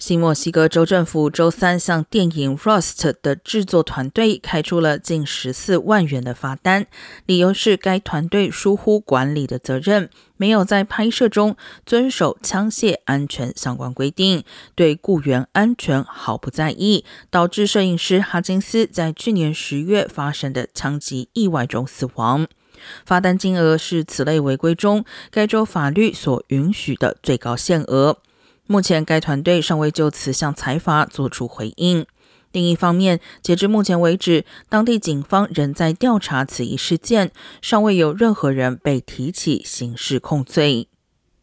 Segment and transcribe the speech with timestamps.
[0.00, 6.86] 新墨西哥州政府周三向电影《Rust》的制作团队开出了近十四万元的罚单，
[7.26, 10.08] 理由是该团队疏忽管理的责任，
[10.38, 14.42] 没有在拍摄中遵守枪械安全相关规定，
[14.74, 22.48] 对雇员安全毫不在意，导致摄影师哈金斯在去年十月发生的枪击意外中死亡。
[23.04, 28.16] 罚单金额是此类违规中该州法律所允许的最高限额。
[28.70, 32.06] 目前，该团队尚未就此向财阀作出回应。
[32.52, 40.86] 另一方面，截至目前为止，当地警方仍在调查此一事件，尚未有任何人被提起刑事控罪。